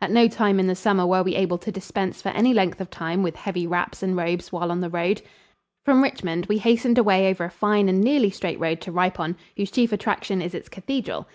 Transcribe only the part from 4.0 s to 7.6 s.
and robes while on the road. From Richmond we hastened away over a